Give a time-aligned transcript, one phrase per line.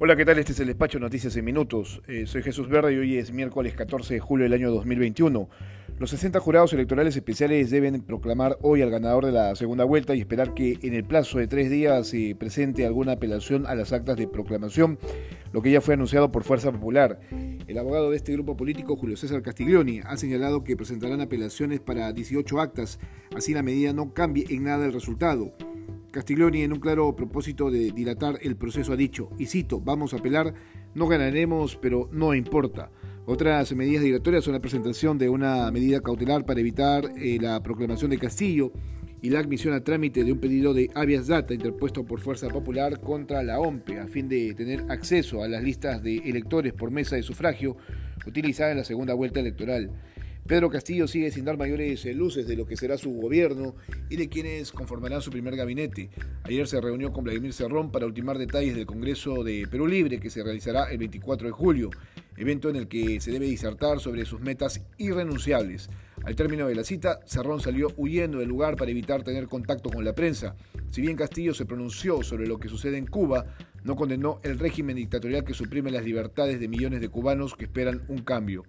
[0.00, 0.38] Hola, ¿qué tal?
[0.38, 2.00] Este es el despacho Noticias en Minutos.
[2.06, 5.48] Eh, soy Jesús Verde y hoy es miércoles 14 de julio del año 2021.
[5.98, 10.20] Los 60 jurados electorales especiales deben proclamar hoy al ganador de la segunda vuelta y
[10.20, 14.16] esperar que en el plazo de tres días se presente alguna apelación a las actas
[14.16, 15.00] de proclamación,
[15.52, 17.18] lo que ya fue anunciado por Fuerza Popular.
[17.66, 22.12] El abogado de este grupo político, Julio César Castiglioni, ha señalado que presentarán apelaciones para
[22.12, 23.00] 18 actas,
[23.34, 25.52] así la medida no cambie en nada el resultado.
[26.18, 30.16] Castiglioni, en un claro propósito de dilatar el proceso, ha dicho, y cito, vamos a
[30.16, 30.52] apelar,
[30.96, 32.90] no ganaremos, pero no importa.
[33.24, 38.10] Otras medidas dilatorias son la presentación de una medida cautelar para evitar eh, la proclamación
[38.10, 38.72] de Castillo
[39.22, 43.00] y la admisión a trámite de un pedido de habeas data interpuesto por Fuerza Popular
[43.00, 47.14] contra la OMPE a fin de tener acceso a las listas de electores por mesa
[47.14, 47.76] de sufragio
[48.26, 49.92] utilizadas en la segunda vuelta electoral.
[50.48, 53.74] Pedro Castillo sigue sin dar mayores eh, luces de lo que será su gobierno
[54.08, 56.08] y de quienes conformarán su primer gabinete.
[56.44, 60.30] Ayer se reunió con Vladimir Cerrón para ultimar detalles del Congreso de Perú Libre que
[60.30, 61.90] se realizará el 24 de julio,
[62.38, 65.90] evento en el que se debe disertar sobre sus metas irrenunciables.
[66.24, 70.02] Al término de la cita, Cerrón salió huyendo del lugar para evitar tener contacto con
[70.02, 70.56] la prensa.
[70.90, 73.44] Si bien Castillo se pronunció sobre lo que sucede en Cuba,
[73.84, 78.00] no condenó el régimen dictatorial que suprime las libertades de millones de cubanos que esperan
[78.08, 78.64] un cambio.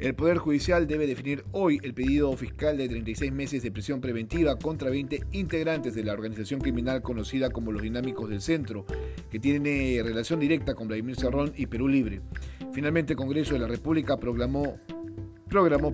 [0.00, 4.58] El Poder Judicial debe definir hoy el pedido fiscal de 36 meses de prisión preventiva
[4.58, 8.86] contra 20 integrantes de la organización criminal conocida como los Dinámicos del Centro,
[9.30, 12.22] que tiene relación directa con Vladimir Cerrón y Perú Libre.
[12.72, 14.78] Finalmente, el Congreso de la República programó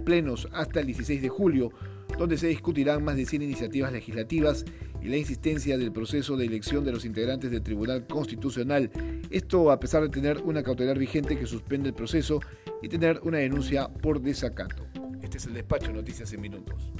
[0.04, 1.72] plenos hasta el 16 de julio,
[2.16, 4.64] donde se discutirán más de 100 iniciativas legislativas
[5.06, 8.90] y la insistencia del proceso de elección de los integrantes del Tribunal Constitucional.
[9.30, 12.40] Esto a pesar de tener una cautelar vigente que suspende el proceso
[12.82, 14.84] y tener una denuncia por desacato.
[15.22, 16.90] Este es el despacho Noticias en Minutos.